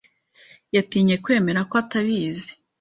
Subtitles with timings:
[0.75, 2.49] Yatinye kwemera ko atabizi.